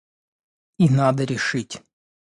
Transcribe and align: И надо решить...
И 0.79 0.89
надо 0.89 1.25
решить... 1.25 1.79